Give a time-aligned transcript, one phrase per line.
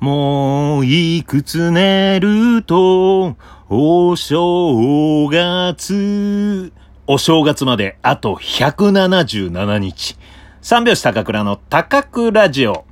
[0.00, 3.36] もういくつ寝ると、
[3.68, 6.72] お正月。
[7.06, 10.16] お正月まであと177日。
[10.62, 12.86] 三拍子高倉の高倉ジオ。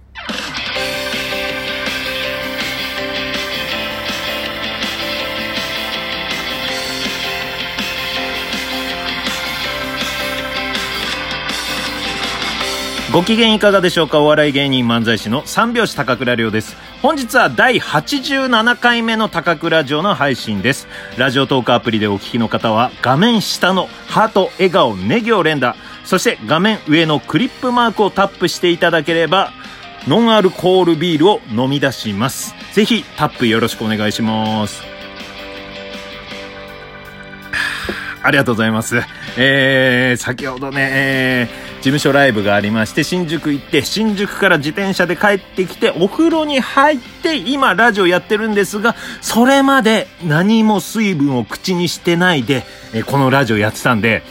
[13.10, 14.20] ご機嫌いかがでしょうか？
[14.20, 16.76] お笑い芸人漫才師の三拍子高倉涼です。
[17.00, 20.88] 本日は第87回目の高倉城の配信です。
[21.16, 29.52] ラジオトークアプリでお聞きの方は画面下のハート、笑顔、ネギを連打、そして画面上のクリップマークをタップしていただければ
[30.08, 32.52] ノンアルコールビールを飲み出します。
[32.72, 34.82] ぜひタップよろしくお願いします。
[38.24, 39.00] ありがとうございます。
[39.36, 54.22] えー、先ほどね、えー事務所ライブがありまして、新宿行って、新宿から自転車で帰ってきて、お風呂に入って、今ラジオやってるんですが、それまで何も水分を口にしてないで、えこのラジオやってたんで、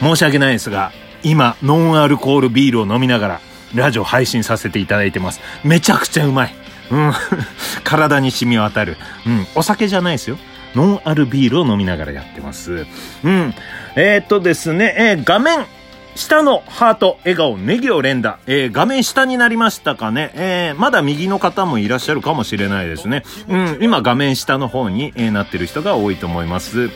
[0.00, 3.40] 申し訳ないですが、今、ノンアルコールビールを飲みながら、
[3.74, 5.40] ラジオ配信させていただいてます。
[5.62, 6.54] めちゃくちゃうまい。
[6.90, 7.12] うん。
[7.84, 8.96] 体に染み渡る。
[9.26, 9.46] うん。
[9.54, 10.38] お酒じゃないですよ。
[10.74, 12.86] ノンアルビールを飲みながらやってます。
[13.24, 13.54] うん。
[13.94, 15.66] えー、っとですね、えー、画面、
[16.18, 18.40] 下のハート、笑顔、ネギを連打。
[18.48, 20.32] えー、画面下になりましたかね。
[20.34, 23.22] えー、まだ右の方もいらっしゃるかもしれないですね。
[23.48, 26.90] うん、今画面下の方に、えー、なってる人が多いと思います。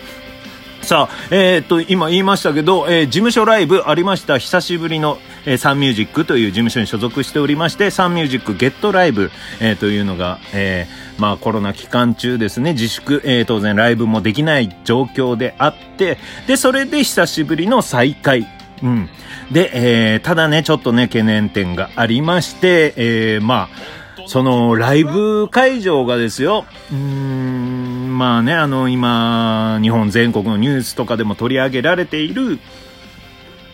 [0.83, 4.39] さあ、えー、っと、今言いましたけど、えー、事務所ライブありました。
[4.39, 18.62] 久しぶりの、えー、サンミュージックという事務所に所属しておりまして、サンミュージックゲットライブ、えー、というのが、えー、まあコロナ期間中ですね、自粛、えー、当然ライブもできない状況であって、で、それで久しぶりの再会。
[18.83, 19.09] うん。
[19.51, 32.59] で、えー、ただね、ちょっとね、懸念点がありまして、えー、まあ、その、ライブ会場がですよ、うーん、まあね、あの、今、日本全国のニュースとかでも取り上げられている、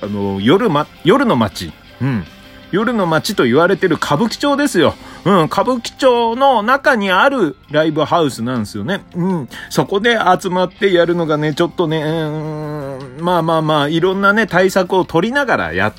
[0.01, 2.25] あの、夜ま、夜の街、うん。
[2.71, 4.95] 夜の街と言われてる歌舞伎町ですよ。
[5.25, 9.05] うん、歌舞伎町の中にあるライブハウスなんですよね。
[9.15, 12.78] うん、そこで集まってやるのがね、ちょっとね、うん、
[13.21, 15.93] まあまあまあ、いろんなね、対策を取りながらやっ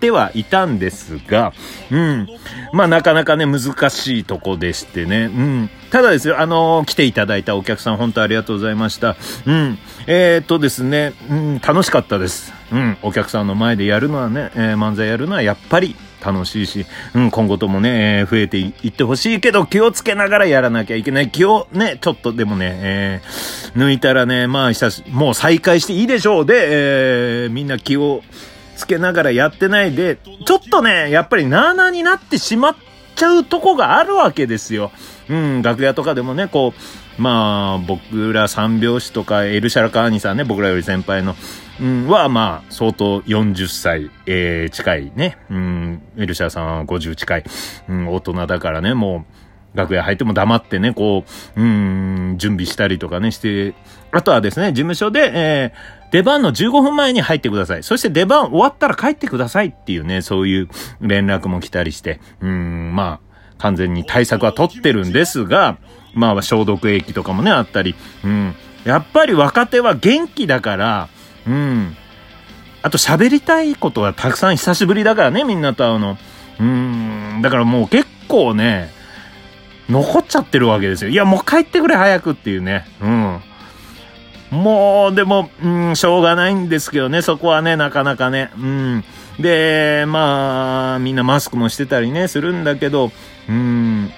[0.00, 1.52] てはいたんですが、
[1.90, 2.28] うん。
[2.72, 5.24] まあなかなかね、難しいとこでしてね。
[5.24, 5.70] うん。
[5.90, 9.16] ただですよ、あのー、来ていただいたお客さん、本当ありがとうございました。
[9.46, 9.78] うん。
[10.06, 12.52] えー、っとですね、うん、楽しかったです。
[12.72, 12.96] うん。
[13.02, 21.30] お客さんの前でやるのはね、えー、漫才やるのはやっぱり楽しいし、うん、今後ともね、えー、増えていってほしいけど、気をつけながらやらなきゃいけない。
[21.30, 28.22] 気をね、ちょっとでもね、えー、抜いたらね、まあ、久し、もう再開していいでしょうで、えー、みんな気を
[28.76, 32.76] つけながらやってないで、ちょっとね、やっぱりなーなーになってしまっ
[33.14, 34.90] ちゃうとこがあるわけですよ。
[35.28, 41.36] うん、楽屋とかでもね、こう、まあ、僕ら三拍子とか、エルシャラカーニさんね、僕らより先輩の、
[41.80, 45.38] うん、は、まあ、相当40歳、えー、近いね。
[45.50, 47.44] うん、エルシャーさんは50近い、
[47.88, 49.24] うん、大人だからね、も
[49.74, 51.24] う、楽屋入っても黙ってね、こ
[51.56, 53.74] う、うん、準備したりとかね、して、
[54.12, 57.82] あとはですね、事務所で、えー、出番の15分前に入ってください。
[57.82, 60.68] そして出番終わったら帰ってくださいっていうね、そういう
[61.00, 65.78] 連絡も来たりして、うん、まあ、完全に対策は取ってるんですが、
[66.12, 68.54] まあ、消毒液とかもね、あったり、うん。
[68.84, 71.08] やっぱり若手は元気だから、
[71.46, 71.96] うん。
[72.82, 76.18] あと喋りたいことはたくさん久しぶりだからね、みんなと会うの。
[76.60, 77.40] うん。
[77.42, 78.90] だからもう結構ね、
[79.88, 81.10] 残っちゃってるわけですよ。
[81.10, 82.86] いや、もう帰ってくれ、早くっていうね。
[83.00, 83.40] うん。
[84.50, 88.50] もう、でも、うん、しょうがないんですけどね、そこはね、なかなかね。
[88.56, 89.04] うん。
[89.38, 93.10] で、まあ、みんなマスクもしてたりね、するんだけど、
[93.48, 94.12] うん。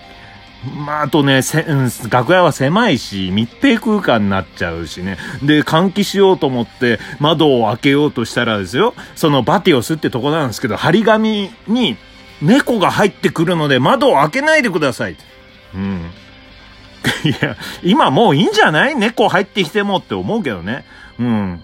[0.84, 5.16] まあ、あとね、せ、ん、楽屋は狭いし、密閉空間になっちゃうしね。
[5.42, 11.96] で、換気しようと思って窓を開けようとしたらですよ、そのバティオスってとこなんですけど、張り紙に
[12.42, 15.16] 猫が入ってくるので窓を開けないでください。
[15.74, 16.10] うん。
[17.24, 18.96] いや、今もういいんじゃない？
[18.96, 20.84] 猫入ってきてもって思うけどね。
[21.20, 21.60] うん。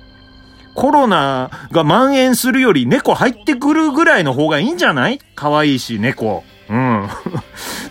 [0.75, 5.19] コロナが蔓延するより猫入ってくるぐらいの方がいいんじゃない？
[5.35, 6.45] 可愛いし、猫。
[6.73, 7.05] うん。
[7.05, 7.09] っ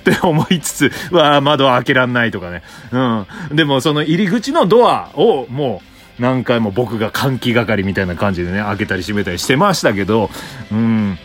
[0.03, 2.63] て思いつつ、うわ窓開けらんないとかね。
[2.91, 3.25] うん。
[3.51, 5.81] でもその入り口のドアをも
[6.19, 10.31] う何回も僕が換気係みたいな感じでね、開けたり閉めたりしてましたけど、
[10.71, 11.19] うん。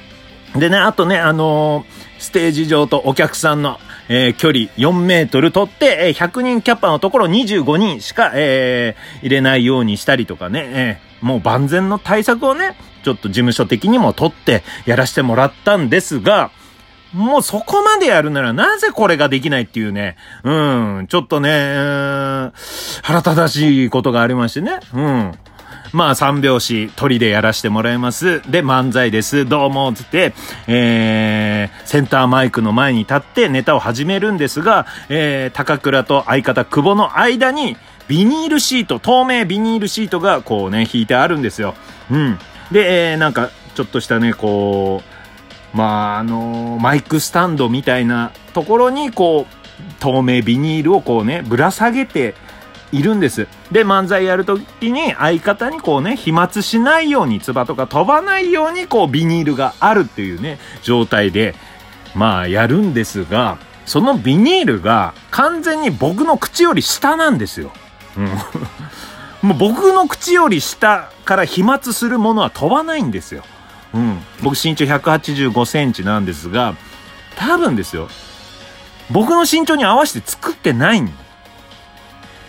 [0.55, 3.79] でね、あとね、あのー、ステージ上とお客さんの、
[4.09, 16.51] えー、距離4メートル取って、えー、100人キャッパーのところ25人しか、えー、入れないようにしたりとかね、えー、もう万全の対策をね、ちょっと事務所的にも取ってやらせてもらったんですが、
[17.17, 22.51] もうそこまでやるならなぜこれができないっていうね、うん、ちょっとね、
[23.03, 25.33] 腹立たしいことがありましてね、うん。
[25.93, 28.43] まあ三拍子鳥でやらしてもらいます。
[28.51, 29.47] で、漫才です。
[29.47, 30.35] どうも、つって、
[30.67, 37.79] えー、センターマイクの前に立ってネタを始めるんですが、えー、高倉と相方久保の間に、
[38.09, 41.75] ビニールシート、透明ビニールシートがこうね、引いてあるんですよ。
[42.11, 42.39] うん。
[42.71, 45.16] で、えー、なんか、ちょっとしたね、こう、
[45.77, 52.35] まあ、あの、マイクスタンドみたいなところに、こう、透明ビニールをこうね、ぶら下げて、
[52.93, 53.49] いるんです。
[53.73, 61.55] で、漫才やるときに相方にこうね、飛沫しないように、唾とか飛ばないようにこうビニールがあるっていうね、状態で、
[62.15, 67.73] まあやるんですが、そのビニールが完全に僕の口より下なんですよ。
[68.17, 68.31] うん。
[69.49, 73.43] もう僕の口より下から飛沫するものは飛ばないんですよ。
[73.97, 74.19] うん。
[74.43, 76.77] 僕身長185センチなんですが、
[77.37, 78.09] 多分ですよ。
[79.11, 81.11] 僕の身長に合わせて作ってないん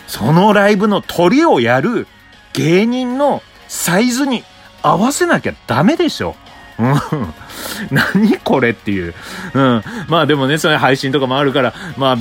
[0.08, 2.08] そのライブの鳥をやる
[2.54, 4.44] 芸人のサイズに
[4.82, 6.36] 合わせなきゃダメでしょ。
[6.80, 6.96] うん。
[7.92, 9.14] 何これっていう。
[9.54, 9.84] うん。
[10.08, 12.16] まあでもね、それ配信とかもあるから、まあ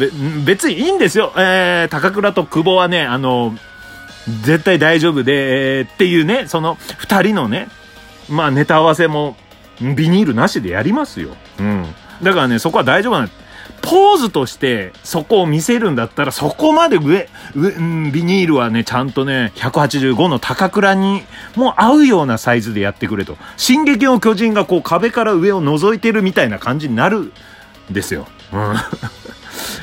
[0.44, 1.32] 別にいいんですよ。
[1.36, 3.56] えー、高倉と久保はね、あの、
[4.42, 7.68] 絶対大丈夫で、っていうね、その二人のね、
[8.28, 9.36] まあネタ合わせも
[9.80, 11.36] ビニールなしでやりますよ。
[11.58, 11.86] うん。
[12.22, 13.30] だからね、そこは大丈夫なん
[13.82, 21.22] ポーズとしてそこを見せるんだったら、そこまで上、上、うん、ビニールはね、ちゃんとね、185の高倉に
[21.54, 23.36] も合うようなサイズでやってくれと。
[23.56, 27.32] 進撃の巨人がこう壁から上を覗いてるみたいな感じになるん
[27.90, 28.26] ですよ。
[28.52, 28.74] うん。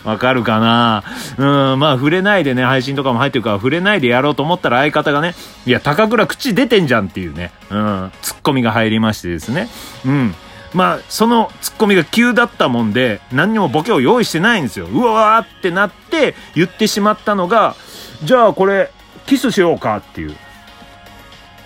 [0.03, 1.03] わかるかな
[1.37, 5.35] うん、まあ触れないでね、配信とかも入ってるから触れないでやろうと思ったら相方がね、
[5.65, 9.69] いや、高倉口出てんじゃんっていうね、うん、ツッコミが入りましてですね。
[10.05, 10.35] うん。
[10.73, 14.87] まあ、そのツッコミが急だったもんで、何にもボケを用意してないんですよ。
[14.87, 17.75] うわーってなって言ってしまったのが、
[18.23, 18.91] じゃあこれ、
[19.25, 20.35] キスしようかっていう。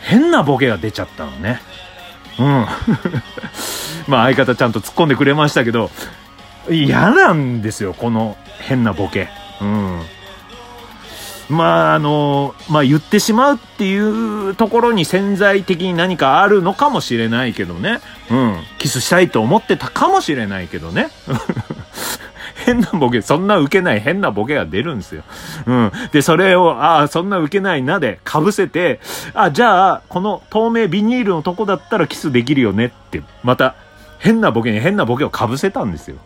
[0.02, 1.62] 変なボケが出ちゃったのね。
[2.40, 2.46] うん。
[4.08, 5.90] まあ相方ちゃんと突っ込んでくれましたけど、
[6.70, 9.30] 嫌なんですよ、この変なボケ。
[9.62, 10.02] うん。
[11.50, 18.02] まあ、あの、まあ言ってしまうっていうところに潜在的に何かあるのかもしれないけどね。
[18.30, 18.64] うん。
[18.80, 21.08] キスしたいと思ってたかもしれないけどね。
[22.66, 25.24] 変なボケ、そんな受けない変なボケが出るんですよ。
[25.68, 25.92] うん。
[26.12, 29.00] で、それを、ああ、そんな受けないなで被せて、
[29.34, 33.76] あ、じゃあ、この透明ビニールのとこだったらキスできるよねって、また、
[34.20, 36.18] 変なボケに変なボケを被せたんですよ。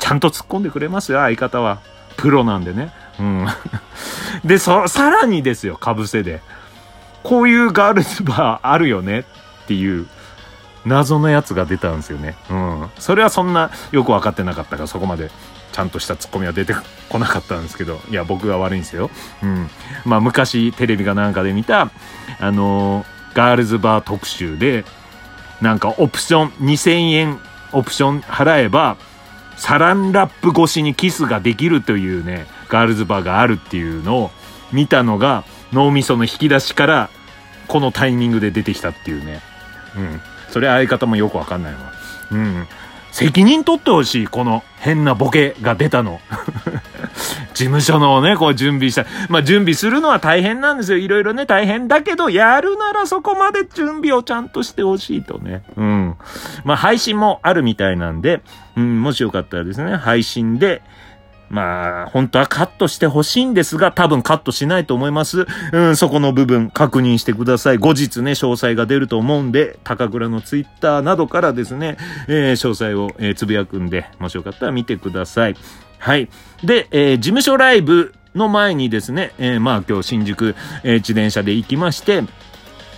[0.00, 1.78] ちゃんと突っ込んでくれますよ、相方は。
[2.16, 2.92] プロなんでね。
[3.20, 3.46] うん。
[4.44, 6.40] で、そ、さらにですよ、かぶせで。
[7.22, 9.24] こういうガールズバーあるよねっ
[9.66, 10.06] ていう
[10.84, 12.34] 謎のやつが出たんですよね。
[12.50, 12.90] うん。
[12.98, 15.30] それはそんなよく分かってなかったからそこまで
[15.72, 16.74] ちゃんとしたツッコミは出て
[17.08, 19.10] こなかったんですけど、いや、僕が悪いんですよ。
[19.42, 19.68] うん。
[20.04, 21.90] まあ、昔テレビかなんかで見た、
[22.40, 24.84] あのー、ガールズバー特集で、
[25.60, 27.38] なんかオプション、2000円
[27.72, 28.96] オプション払えば、
[29.60, 34.30] サランラップ越しにキスができるというね、ガールズバーがあるっていうのを
[34.72, 37.10] 見たのが脳みその引き出しから
[37.68, 39.42] このタイミングで出てきたっていうね。
[39.96, 40.20] うん。
[40.48, 41.92] それ相方もよくわかんないわ。
[42.32, 42.66] うん。
[43.12, 46.20] 責任取ってほしい、この変なボケが出たの。
[47.54, 49.06] 事務所のね、こう準備した。
[49.28, 50.98] まあ準備するのは大変なんですよ。
[50.98, 55.62] いろいろね、大変だけど、やるならそこまで準備をちゃんとしてほしいとね。
[55.76, 56.16] うん。
[56.64, 58.42] まあ配信もあるみたいなんで、
[58.76, 60.82] うん、もしよかったらですね、配信で、
[61.50, 65.46] まあ、本当はカットしてほしいんですが、多分カットしないと思います。
[65.72, 67.78] うん、そこの部分確認してください。
[67.78, 71.96] 後日ね、詳細が出ると思うんで、高倉のツイッターなどからですね、
[72.28, 75.56] えー、詳細を、えー、つぶやくんで、もしよかったら見てください。
[76.00, 76.28] はい。
[76.64, 82.22] で、えー、事務所ライブの前にですね、えー、まあ今日新宿、えー、自転車で行きまして、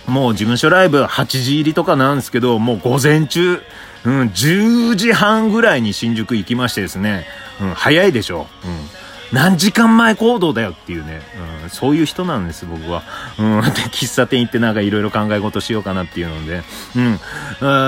[0.07, 3.61] もう事務所ライブ8時入りとかなんですけど、もう午前中、
[4.05, 7.25] うん、10時半ぐらいに新宿行きましてですね、
[7.61, 8.47] うん、早いでしょ。
[8.65, 9.02] うん。
[9.33, 11.21] 何時間前行動だよっていうね、
[11.63, 13.01] うん、そういう人なんです、僕は。
[13.39, 16.61] うん、で、喫茶店行ってなんかいろいろ考え事しようかなっていうので、
[16.95, 16.99] う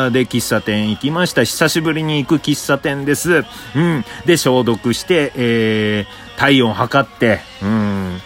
[0.09, 0.11] ん。
[0.11, 1.43] で、喫茶店行きました。
[1.43, 3.45] 久しぶりに行く喫茶店です。
[3.75, 4.03] うん。
[4.25, 8.19] で、消毒して、えー、体温測って、うん。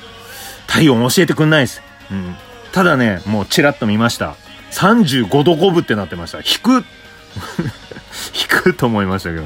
[0.67, 1.81] 体温教えてくんないです。
[2.09, 2.35] うん。
[2.71, 4.37] ただね、もうチラッと見ました。
[4.71, 6.37] 35度5分ってなってました。
[6.37, 6.85] 引く
[8.33, 9.45] 引くと思いましたけど。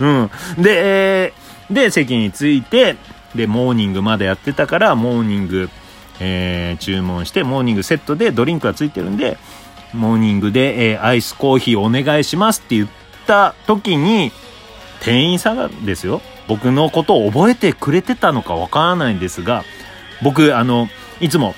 [0.00, 0.30] うん。
[0.58, 2.96] で、えー、で、席に着いて、
[3.34, 5.70] で、モーニングまでやってたから、モーニング、
[6.20, 9.38] えー、注文して、モーニングセットでドリンクがついてるんで、
[9.92, 12.88] モーニングで、えー、アイスコーヒーお願いしますって言っ
[13.26, 14.32] た時に、
[15.00, 19.64] 店員さんがですよ、僕のことを覚えてくれてたのかわからないんですが、
[20.22, 20.88] 僕、あの、
[21.20, 21.54] いつも、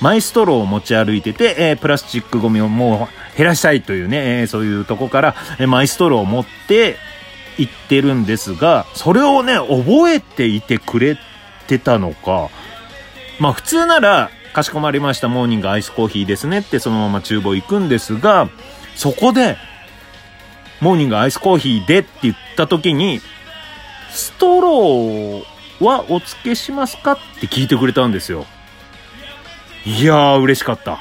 [0.00, 6.96] マイストローを持ち歩いてて、えー、プラスチックゴミをもう減らしたいというね、えー、そういうとこから、えー、マイストローを持って
[7.58, 11.18] 行ってるんですが、それをね、覚えていてくれ
[11.66, 12.48] てたのか、
[13.38, 18.48] まあ普通なら、かしこまりました、モーニングアイスコーヒーですねってそのまま厨房行くんですが、
[18.94, 19.56] そこで、
[20.80, 23.20] モーニングアイスコーヒーでって言った時に、
[24.10, 25.44] ストロー
[25.80, 28.46] はお付けしますかって聞いてくれたんですよ。
[29.84, 31.00] いやー、嬉しかった。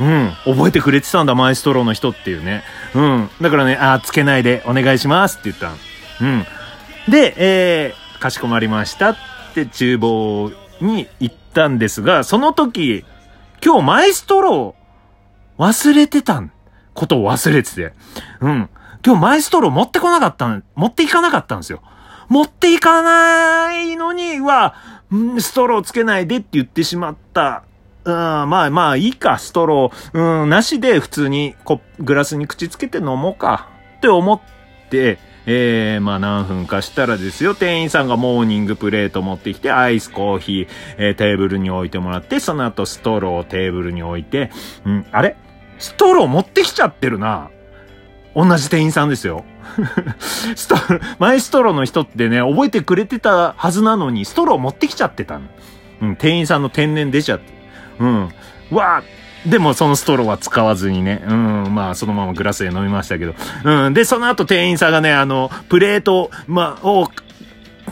[0.00, 0.32] うん。
[0.44, 2.64] 覚えてくれてたんだ、マイストローの人っていうね。
[2.94, 3.30] うん。
[3.40, 5.72] だからね、あ、つけないでお願いしますって言った
[6.24, 6.46] うん。
[7.08, 9.16] で、えー、かしこまりましたっ
[9.54, 13.04] て厨房に行ったんですが、その時、
[13.64, 16.52] 今日マイストロー忘れてたん、
[16.94, 17.92] ことを忘れてて。
[18.40, 18.68] うん。
[19.04, 21.82] 今日マイストロー持ってこなかったん、持っていかなかったんですよ。
[22.28, 24.74] 持っていかないのには、
[25.38, 27.64] ストローつけないでって言ってしまった。
[28.04, 30.42] うん、まあまあいいか、ストロー。
[30.42, 33.68] うん、なしで普通にコグラスに口つけて飲もうか。
[33.98, 34.40] って思っ
[34.90, 40.68] て、えー、まあ何分かしたらですよ、店員さんがモーニングプレート持ってきて、アイスコーヒー、
[40.98, 44.50] えー、テーブルに置いてもらって、その後ストローをテーブルに置いて、
[44.84, 45.36] うん、あれ？
[45.78, 47.50] ストロー持ってきちゃってるな。
[48.34, 49.44] 同じ店員さんですよ。
[50.18, 50.76] スト
[51.18, 55.46] マイストローの人ってね、覚えてくれてたはずなのに、ストロー持ってきちゃってたの。
[56.02, 57.61] うん、店員さんの天然出ちゃって。
[58.02, 58.76] うん。
[58.76, 59.02] わ
[59.46, 67.08] でもそのストローは使わずにね、うん、まあそのままグラスで飲みましたけど、うん、で、その後店員さんがね、あの、プレート、まあ、を、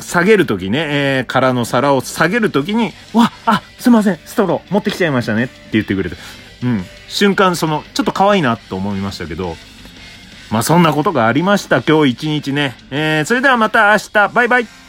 [0.00, 6.16] 下げるときね、えー、空の皿を下げるときに、わ、あ、すいません、ストロー持ってきちゃいましたねって言ってくれて、
[6.62, 9.56] うん、瞬間その、ちょっと可愛いなと思いましたけど、
[10.50, 12.76] まあそんなことがありました、今日一日ね。
[12.90, 14.79] えー、それではまた明日、バイバイ。